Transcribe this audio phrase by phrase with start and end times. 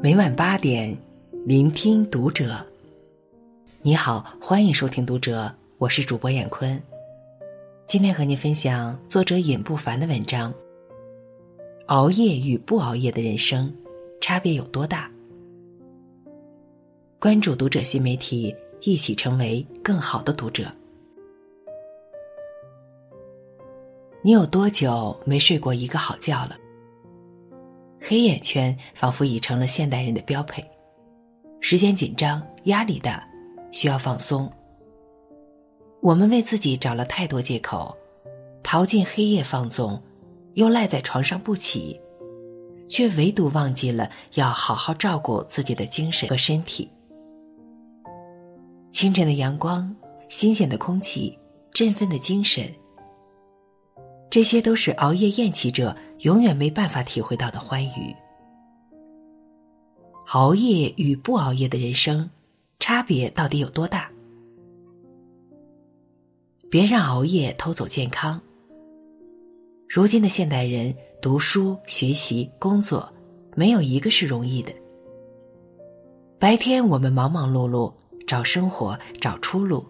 [0.00, 0.96] 每晚八点，
[1.44, 2.64] 聆听读者。
[3.82, 6.80] 你好，欢迎收听读者，我是主播闫坤。
[7.84, 10.54] 今天和您分享作者尹不凡的文章：
[11.86, 13.74] 熬夜与不熬夜的人生，
[14.20, 15.10] 差别有多大？
[17.18, 20.70] 关注读者新媒体，一起成为更好的读者。
[24.22, 26.56] 你有多久没睡过一个好觉了？
[28.00, 30.64] 黑眼圈仿佛已成了现代人的标配，
[31.60, 33.22] 时间紧张，压力大，
[33.70, 34.50] 需要放松。
[36.00, 37.96] 我们为自己找了太多借口，
[38.62, 40.00] 逃进黑夜放纵，
[40.54, 42.00] 又赖在床上不起，
[42.88, 46.88] 却唯独忘记了要好好照顾自己的精神和身体。
[48.92, 49.94] 清晨的阳光，
[50.28, 51.36] 新鲜的空气，
[51.72, 52.72] 振奋的精神。
[54.30, 58.14] 这些都是熬夜厌弃者永远没办法体会到的欢愉。
[60.32, 62.28] 熬夜与不熬夜的人生，
[62.78, 64.10] 差别到底有多大？
[66.70, 68.38] 别让熬夜偷走健康。
[69.88, 73.10] 如今的现代人，读书、学习、工作，
[73.56, 74.70] 没有一个是容易的。
[76.38, 77.90] 白天我们忙忙碌碌，
[78.26, 79.82] 找生活，找出路，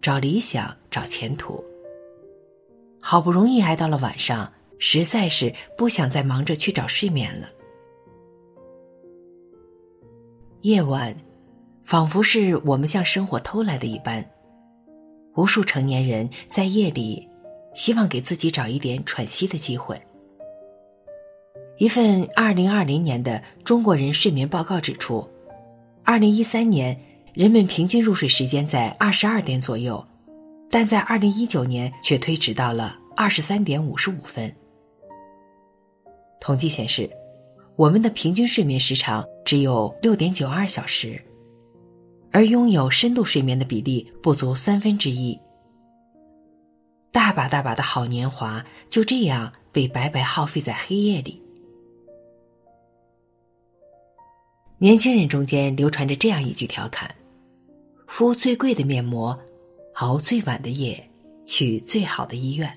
[0.00, 1.62] 找理想，找前途。
[3.00, 7.48] 好不容易挨到了晚上，实在是不想再忙着去找睡眠了。
[10.62, 11.16] 夜晚，
[11.82, 14.24] 仿佛是我们向生活偷来的一般。
[15.36, 17.26] 无数成年人在夜里，
[17.74, 19.98] 希望给自己找一点喘息的机会。
[21.78, 25.26] 一份二零二零年的中国人睡眠报告指出，
[26.04, 27.00] 二零一三年
[27.32, 30.06] 人们平均入睡时间在二十二点左右。
[30.70, 34.54] 但在二零一九年却推迟到了二十三点五十五分。
[36.40, 37.10] 统计显示，
[37.74, 41.20] 我们的平均睡眠时长只有六点九二小时，
[42.30, 45.38] 而拥有深度睡眠的比例不足三分之一。
[47.10, 51.42] 大把大把的好年华就这样被白白耗费在黑夜里。
[54.78, 57.12] 年轻人中间流传着这样一句调侃
[58.06, 59.36] ：“敷最贵的面膜。”
[60.00, 61.10] 熬最晚的夜，
[61.44, 62.72] 去最好的医院。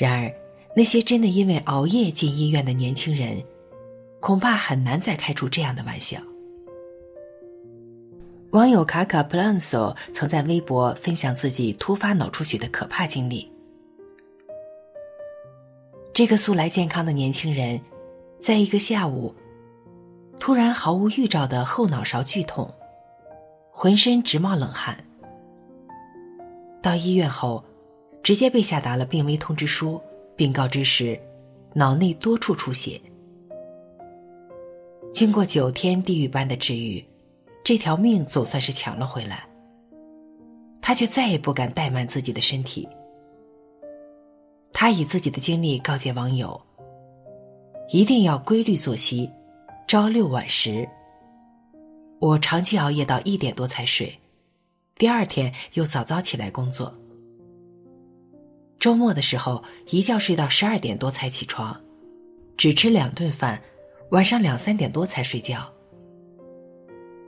[0.00, 0.34] 然而，
[0.74, 3.40] 那些真的因为熬夜进医院的年轻人，
[4.18, 6.20] 恐怕很难再开出这样的玩笑。
[8.50, 13.48] 网友卡卡普朗索曾在微博分享自己突发脑出血的可怕经历。
[16.12, 17.80] 这个素来健康的年轻人，
[18.40, 19.32] 在一个下午，
[20.40, 22.74] 突然毫无预兆的后脑勺剧痛，
[23.70, 25.04] 浑身直冒冷汗。
[26.82, 27.64] 到医院后，
[28.22, 30.00] 直接被下达了病危通知书，
[30.36, 31.18] 并告知是
[31.74, 33.00] 脑内多处出血。
[35.12, 37.04] 经过九天地狱般的治愈，
[37.64, 39.44] 这条命总算是抢了回来。
[40.80, 42.88] 他却再也不敢怠慢自己的身体。
[44.72, 46.58] 他以自己的经历告诫网友：
[47.90, 49.28] 一定要规律作息，
[49.86, 50.88] 朝六晚十。
[52.20, 54.16] 我长期熬夜到一点多才睡。
[54.98, 56.92] 第二天又早早起来工作。
[58.80, 61.80] 周末的时候，一觉睡到十二点多才起床，
[62.56, 63.62] 只吃两顿饭，
[64.10, 65.72] 晚上两三点多才睡觉。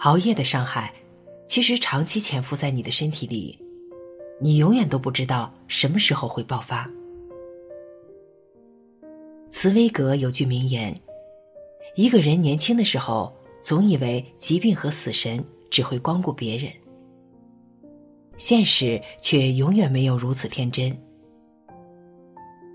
[0.00, 0.92] 熬夜的伤害，
[1.48, 3.58] 其实长期潜伏在你的身体里，
[4.42, 6.90] 你永远都不知道什么时候会爆发。
[9.50, 10.94] 茨威格有句名言
[11.96, 16.70] ：“一个人年轻的时候，总以为疾病和死神只会光顾别人。”
[18.36, 20.96] 现实却永远没有如此天真。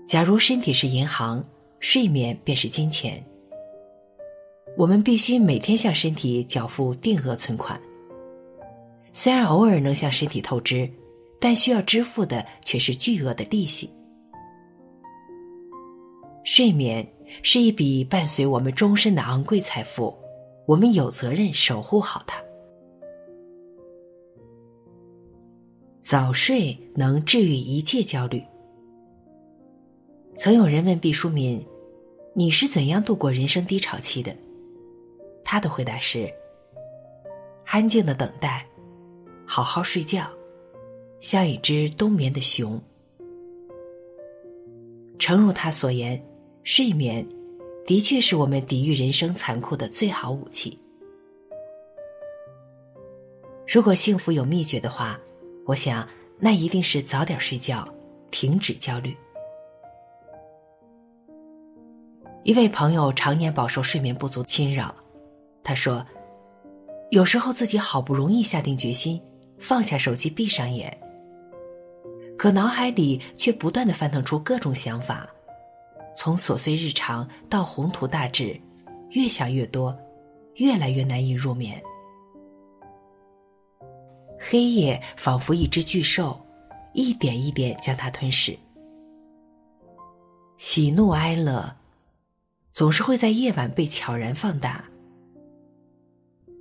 [0.06, 1.44] 假如身体是银行，
[1.78, 3.24] 睡眠便是金钱。
[4.76, 7.80] 我们必须每天向身体缴付定额存款。
[9.12, 10.88] 虽然偶尔能向身体透支，
[11.40, 13.90] 但需要支付的却是巨额的利息。
[16.44, 17.06] 睡眠
[17.42, 20.16] 是一笔伴随我们终身的昂贵财富，
[20.66, 22.40] 我们有责任守护好它。
[26.10, 28.42] 早睡能治愈一切焦虑。
[30.36, 31.64] 曾有人问毕淑敏
[32.34, 34.36] ：“你是怎样度过人生低潮期的？”
[35.46, 36.28] 他的回答是
[37.64, 38.66] ：“安静的等待，
[39.46, 40.28] 好好睡觉，
[41.20, 42.82] 像一只冬眠的熊。”
[45.16, 46.20] 诚如他所言，
[46.64, 47.24] 睡眠
[47.86, 50.76] 的确是我们抵御人生残酷的最好武器。
[53.68, 55.16] 如果幸福有秘诀的话。
[55.70, 56.04] 我想，
[56.40, 57.86] 那一定是早点睡觉，
[58.32, 59.16] 停止焦虑。
[62.42, 64.92] 一位朋友常年饱受睡眠不足侵扰，
[65.62, 66.04] 他说
[67.12, 69.22] ：“有时候自己好不容易下定决心
[69.60, 71.00] 放下手机，闭上眼，
[72.36, 75.30] 可脑海里却不断的翻腾出各种想法，
[76.16, 78.60] 从琐碎日常到宏图大志，
[79.10, 79.96] 越想越多，
[80.56, 81.80] 越来越难以入眠。
[84.40, 86.40] 黑夜仿佛一只巨兽，
[86.94, 88.58] 一点一点将它吞噬。
[90.56, 91.72] 喜怒哀乐。”
[92.72, 94.82] 总是会在夜晚被悄然放大。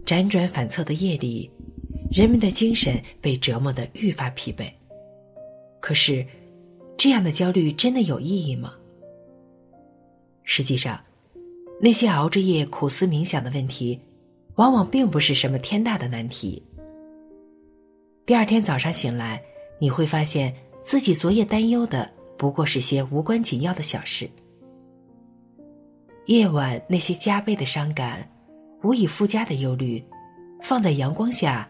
[0.03, 1.49] 辗转反侧的夜里，
[2.11, 4.69] 人们的精神被折磨得愈发疲惫。
[5.79, 6.25] 可是，
[6.97, 8.73] 这样的焦虑真的有意义吗？
[10.43, 10.99] 实际上，
[11.79, 14.01] 那些熬着夜苦思冥想的问题，
[14.55, 16.61] 往往并不是什么天大的难题。
[18.29, 19.41] 第二天早上醒来，
[19.79, 24.29] 你会发现自己昨夜担忧的不过是些无关紧要的小事。
[26.27, 28.29] 夜晚那些加倍的伤感，
[28.83, 30.05] 无以复加的忧虑，
[30.61, 31.67] 放在阳光下，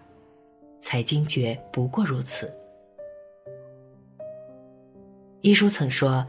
[0.82, 2.54] 才惊觉不过如此。
[5.40, 6.28] 一书曾说：“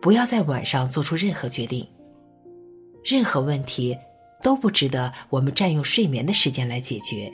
[0.00, 1.86] 不要在晚上做出任何决定，
[3.04, 3.94] 任何问题
[4.42, 7.30] 都不值得我们占用睡眠的时间来解决。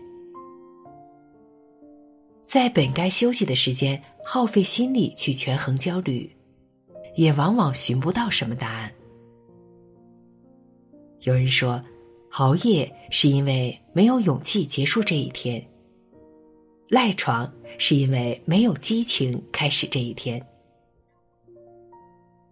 [2.53, 6.31] 在本该休息的时间耗费心力去权衡焦虑，
[7.17, 8.93] 也往往寻不到什么答案。”
[11.25, 11.81] 有人说，
[12.33, 15.63] 熬夜是因为没有勇气结束这一天；
[16.91, 20.47] 赖床是因为没有激情开始这一天。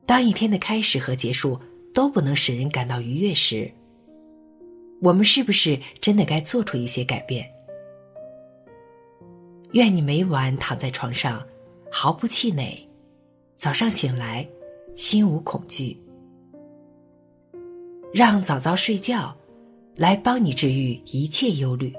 [0.06, 1.60] 当一天的开始和结束
[1.92, 3.70] 都不能使人感到愉悦时，
[5.02, 7.46] 我们是不是真的该做出一些改变？
[9.72, 11.40] 愿你每晚躺在床上，
[11.92, 12.88] 毫不气馁，
[13.54, 14.46] 早上醒来，
[14.96, 15.96] 心无恐惧。
[18.12, 19.32] 让早早睡觉，
[19.94, 21.94] 来帮你治愈一切忧虑。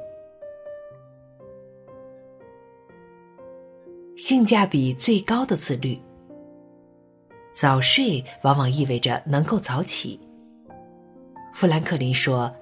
[4.18, 5.97] 性价比最高的自律。
[7.53, 10.19] 早睡往往意味着能够早起。
[11.53, 12.53] 富兰克林说：“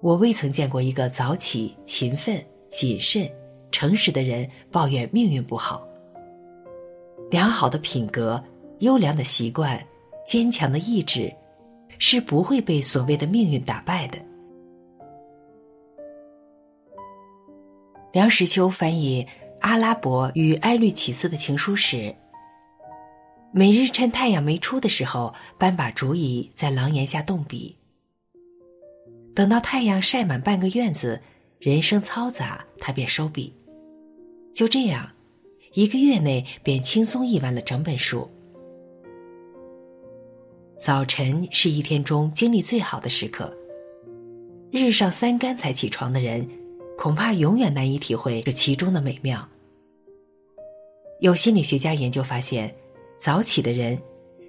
[0.00, 3.30] 我未曾见过一个早起、勤奋、谨慎、
[3.70, 5.86] 诚实的人抱怨命运不好。
[7.30, 8.42] 良好的品格、
[8.80, 9.80] 优良的习惯、
[10.26, 11.32] 坚强的意志。”
[12.02, 14.18] 是不会被所谓的命运打败的。
[18.10, 19.22] 梁实秋翻译
[19.60, 22.16] 《阿拉伯与埃律启斯的情书》时，
[23.52, 27.76] 每日趁太阳没出的时候，搬把竹椅在廊檐下动笔。
[29.34, 31.20] 等到太阳晒满半个院子，
[31.58, 33.54] 人声嘈杂，他便收笔。
[34.60, 35.10] 就这样，
[35.72, 38.28] 一个月内便轻松译完了整本书。
[40.78, 43.50] 早晨是一天中精力最好的时刻。
[44.70, 46.46] 日上三竿才起床的人，
[46.98, 49.48] 恐怕永远难以体会这其中的美妙。
[51.20, 52.74] 有心理学家研究发现，
[53.16, 53.98] 早起的人，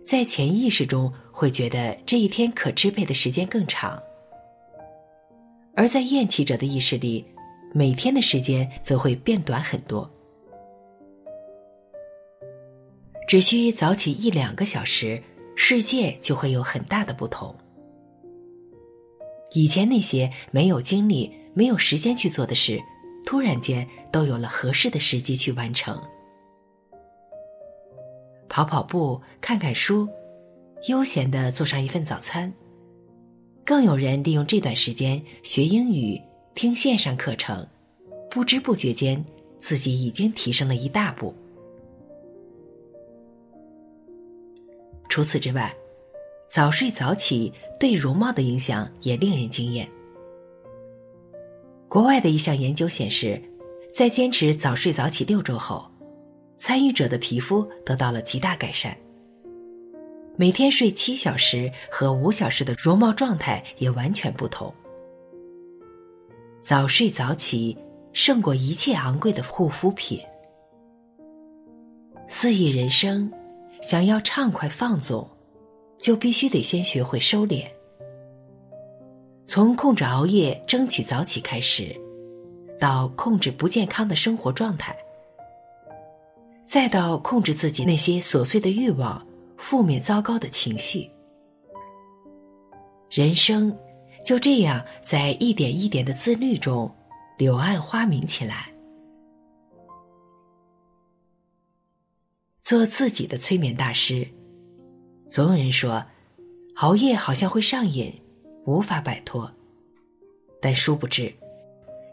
[0.03, 3.97] 在潜意识中会觉得这一天可支配的时间更长；
[5.73, 7.23] 而在厌弃者的意识里，
[7.73, 10.09] 每天的时间则会变短很多。
[13.27, 15.21] 只需早起一两个小时。
[15.53, 17.53] 世界就会有很大的不同。
[19.53, 22.81] 以前那些没有精力、没有时间去做的事，
[23.25, 26.01] 突然间都有了合适的时机去完成。
[28.49, 30.07] 跑跑步、看看书，
[30.87, 32.51] 悠闲的做上一份早餐。
[33.63, 36.19] 更有人利用这段时间学英语、
[36.53, 37.65] 听线上课程，
[38.29, 39.23] 不知不觉间，
[39.57, 41.33] 自己已经提升了一大步。
[45.09, 45.73] 除此之外，
[46.47, 49.89] 早睡早起对容貌的影响也令人惊艳。
[51.87, 53.41] 国外的一项研究显示，
[53.93, 55.89] 在坚持早睡早起六周后，
[56.57, 58.95] 参与者的皮肤得到了极大改善。
[60.37, 64.73] 每天睡七小时和五小时的容貌状态也完全不同。
[66.61, 67.77] 早睡早起
[68.13, 70.21] 胜过一切昂贵的护肤品。
[72.29, 73.29] 肆意人生。
[73.81, 75.27] 想要畅快放纵，
[75.97, 77.65] 就必须得先学会收敛。
[79.43, 81.99] 从控制熬夜、争取早起开始，
[82.79, 84.95] 到控制不健康的生活状态，
[86.63, 89.25] 再到控制自己那些琐碎的欲望、
[89.57, 91.09] 负面糟糕的情绪，
[93.09, 93.75] 人生
[94.31, 96.89] 就这样在一点一点的自律中
[97.37, 98.71] 柳暗花明起来。
[102.61, 104.25] 做自己的催眠大师。
[105.27, 106.01] 总有人说，
[106.75, 108.09] 熬夜好像会上瘾，
[108.65, 109.51] 无法摆脱。
[110.61, 111.33] 但殊不知，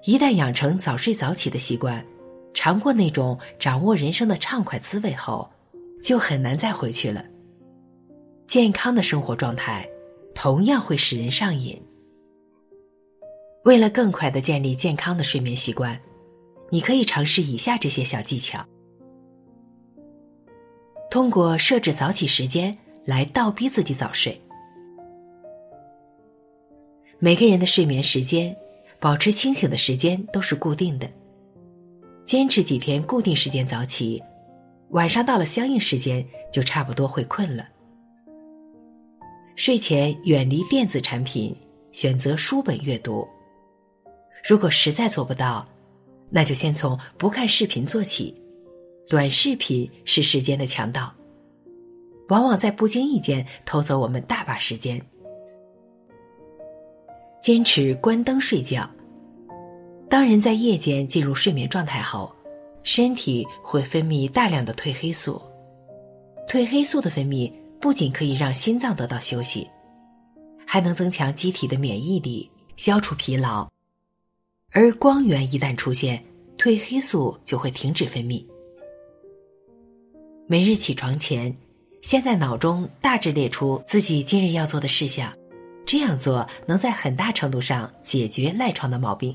[0.03, 2.05] 一旦养成早睡早起的习惯，
[2.53, 5.49] 尝过那种掌握人生的畅快滋味后，
[6.03, 7.25] 就很难再回去了。
[8.49, 9.89] 健康的生活状态，
[10.35, 11.81] 同样会使人上瘾。
[13.65, 16.01] 为了更快的建立健康的睡眠习惯，
[16.71, 18.65] 你可以尝试以下这些小技巧：
[21.11, 24.41] 通过设置早起时间来倒逼自己早睡。
[27.19, 28.57] 每个人的睡眠时间、
[29.01, 31.11] 保持清醒的时间都是固定的。
[32.25, 34.23] 坚持几天固定时间早起，
[34.91, 37.67] 晚上到了相应时间就差不多会困了。
[39.57, 41.57] 睡前远离电子产品，
[41.91, 43.27] 选择书本阅读。
[44.49, 45.69] 如果实在做不到，
[46.31, 48.35] 那就先从不看视频做起。
[49.07, 51.13] 短视频是时间的强盗，
[52.31, 54.99] 往往在不经意间偷走我们大把时间。
[57.43, 58.89] 坚持关灯睡觉。
[60.09, 62.35] 当人在夜间进入睡眠状态后，
[62.83, 65.39] 身体会分泌大量的褪黑素。
[66.49, 69.69] 褪黑素的分泌不仅可以让心脏得到休息，
[70.67, 73.69] 还能增强机体的免疫力，消除疲劳。
[74.71, 76.23] 而光源一旦出现，
[76.59, 78.45] 褪黑素就会停止分泌。
[80.47, 81.57] 每日起床前，
[82.03, 85.33] 先在脑中大致列出自己今日要做的事项。
[85.87, 89.35] 这样做能在很大程度上解决赖床的毛病。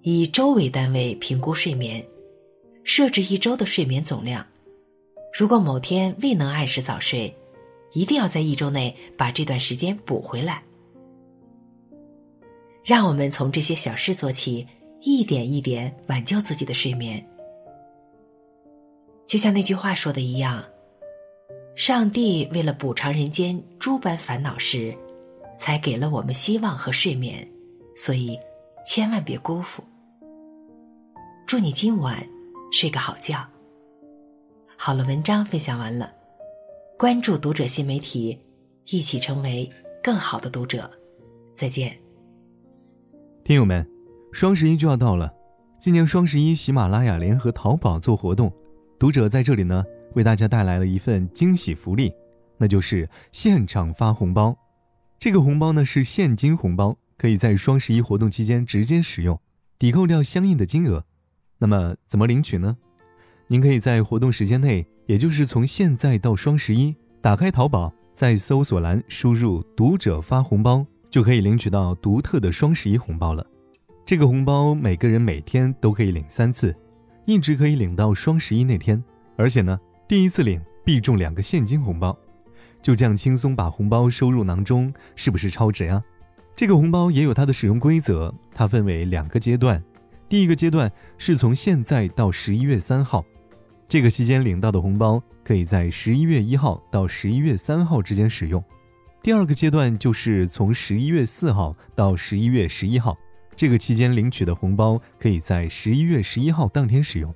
[0.00, 2.02] 以周为单位评估睡眠，
[2.82, 4.46] 设置一周的睡眠总量。
[5.38, 7.36] 如果某天未能按时早睡，
[7.92, 10.62] 一定要在一周内把这段时间补回来。
[12.90, 14.66] 让我们从这些小事做起，
[15.00, 17.24] 一点一点挽救自己的睡眠。
[19.28, 20.64] 就像那句话说的一样。
[21.76, 24.92] 上帝为了补偿人间诸般烦恼时，
[25.56, 27.48] 才给了我们希望和睡眠，
[27.94, 28.36] 所以
[28.84, 29.84] 千万别辜负。
[31.46, 32.26] 祝你今晚
[32.72, 33.46] 睡个好觉。
[34.76, 36.12] 好了，文章分享完了，
[36.98, 38.36] 关注读者新媒体，
[38.86, 39.70] 一起成为
[40.02, 40.90] 更好的读者。
[41.54, 41.96] 再见。
[43.42, 43.84] 听友们，
[44.32, 45.32] 双十一就要到了，
[45.80, 48.52] 今年双十一喜马拉雅联合淘宝做活动，
[48.98, 49.84] 读者在这里呢。
[50.14, 52.12] 为大家带来了一份惊喜福利，
[52.58, 54.56] 那就是现场发红包。
[55.20, 59.40] 这个红包呢是现金红包，可以在双十一活动期间直接使用，
[59.78, 61.04] 抵扣掉相应的金额。
[61.58, 62.76] 那么怎么领取呢？
[63.46, 73.44] 您可以在活动时间内，也就是从现在到双十一，打开淘宝，在搜索栏输入“读者发红包”，就可以领取到独特的双十一红包了。
[74.06, 76.74] 这个红包每个人每天都可以领三次，
[77.26, 79.02] 一直可以领到双十一那天，
[79.36, 79.78] 而且呢。
[80.08, 82.18] 第一次领必中两个现金红包，
[82.82, 86.02] 就这样轻松把红包收入囊中，是不是超值啊？
[86.56, 89.80] 这个红包也有它的使用规则，它分为两个阶段。
[90.28, 93.24] 第一个阶段是从现在到十一月三号，
[93.88, 98.60] 这个期间领到的红包可以在十一月一号到十一月三号之间使用。
[99.22, 103.16] 第二个阶段就是从十一月四号到十一月十一号，
[103.54, 107.34] 这个期间领取的红包可以在十一月十一号当天使用。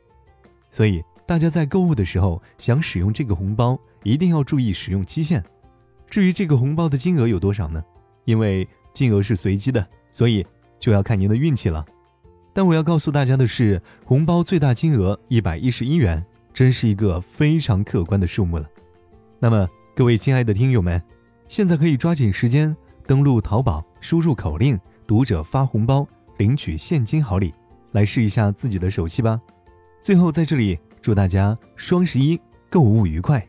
[0.70, 1.02] 所以。
[1.26, 5.42] 大家在购物的时候想使用这个红包，一定要注意使用期限。
[6.10, 7.82] 至于这个红包的金额有多少呢？
[8.26, 10.46] 因为金额是随机的，所以
[10.78, 11.82] 就要看您的运气了。
[12.52, 16.22] 但我要告诉大家的是，红包最大金额一百一十一元，
[16.52, 18.68] 真是一个非常可观的数目了。
[19.38, 21.02] 那么，各位亲爱的听友们，
[21.54, 26.04] 现在可以抓紧时间登录淘宝，输入口令“读者发红包”，
[26.38, 27.54] 领取现金好礼，
[27.92, 29.40] 来试一下自己的手气吧。
[30.02, 30.76] 最后，在这里。
[31.00, 33.46] 祝大家双十一购物愉快！